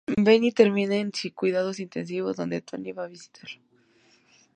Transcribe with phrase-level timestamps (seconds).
[0.25, 3.61] Benny termina en cuidados intensivos, donde Tony va a visitarlo.